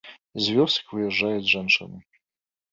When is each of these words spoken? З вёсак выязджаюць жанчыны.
З 0.45 0.55
вёсак 0.55 0.95
выязджаюць 0.95 1.51
жанчыны. 1.53 2.05